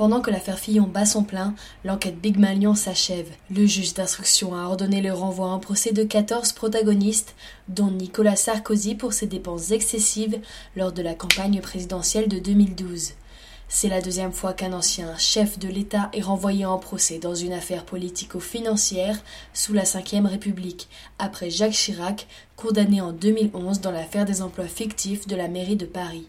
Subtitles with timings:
[0.00, 3.28] Pendant que l'affaire Fillon bat son plein, l'enquête Big Malion s'achève.
[3.50, 7.34] Le juge d'instruction a ordonné le renvoi en procès de 14 protagonistes,
[7.68, 10.40] dont Nicolas Sarkozy pour ses dépenses excessives
[10.74, 13.12] lors de la campagne présidentielle de 2012.
[13.68, 17.52] C'est la deuxième fois qu'un ancien chef de l'État est renvoyé en procès dans une
[17.52, 19.18] affaire politico-financière
[19.52, 20.88] sous la Ve République,
[21.18, 22.26] après Jacques Chirac,
[22.56, 26.26] condamné en 2011 dans l'affaire des emplois fictifs de la mairie de Paris.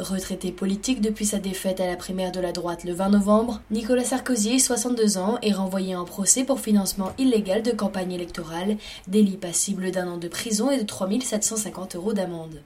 [0.00, 4.02] Retraité politique depuis sa défaite à la primaire de la droite le 20 novembre, Nicolas
[4.02, 9.90] Sarkozy, 62 ans, est renvoyé en procès pour financement illégal de campagne électorale, délit passible
[9.90, 12.62] d'un an de prison et de 3750 euros d'amende.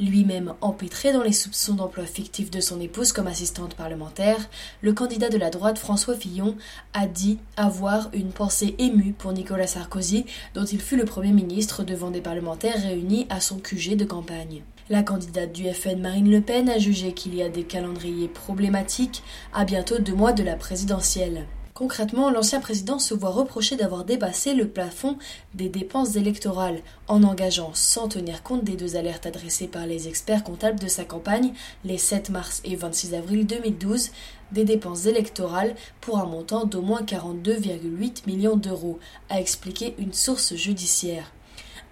[0.00, 4.48] Lui-même empêtré dans les soupçons d'emploi fictif de son épouse comme assistante parlementaire,
[4.80, 6.56] le candidat de la droite François Fillon
[6.94, 11.84] a dit avoir une pensée émue pour Nicolas Sarkozy, dont il fut le Premier ministre
[11.84, 14.62] devant des parlementaires réunis à son QG de campagne.
[14.88, 19.22] La candidate du FN Marine Le Pen a jugé qu'il y a des calendriers problématiques
[19.52, 21.46] à bientôt deux mois de la présidentielle.
[21.80, 25.16] Concrètement, l'ancien président se voit reprocher d'avoir dépassé le plafond
[25.54, 30.44] des dépenses électorales en engageant, sans tenir compte des deux alertes adressées par les experts
[30.44, 31.54] comptables de sa campagne
[31.86, 34.10] les 7 mars et 26 avril 2012,
[34.52, 38.98] des dépenses électorales pour un montant d'au moins 42,8 millions d'euros,
[39.30, 41.32] a expliqué une source judiciaire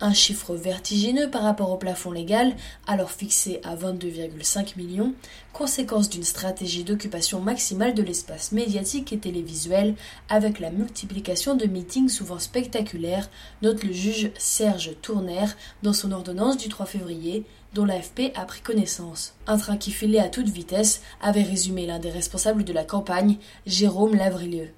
[0.01, 2.55] un chiffre vertigineux par rapport au plafond légal,
[2.87, 5.15] alors fixé à 22,5 millions,
[5.53, 9.95] conséquence d'une stratégie d'occupation maximale de l'espace médiatique et télévisuel,
[10.29, 13.29] avec la multiplication de meetings souvent spectaculaires,
[13.63, 18.61] note le juge Serge Tournaire dans son ordonnance du 3 février, dont l'AFP a pris
[18.61, 19.35] connaissance.
[19.47, 23.37] Un train qui filait à toute vitesse, avait résumé l'un des responsables de la campagne,
[23.67, 24.69] Jérôme Lavrilieu.